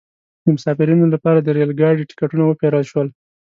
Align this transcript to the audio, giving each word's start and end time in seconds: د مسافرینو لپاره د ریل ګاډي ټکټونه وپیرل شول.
د 0.43 0.45
مسافرینو 0.55 1.05
لپاره 1.13 1.39
د 1.41 1.47
ریل 1.57 1.71
ګاډي 1.81 2.03
ټکټونه 2.09 2.43
وپیرل 2.47 2.83
شول. 2.91 3.07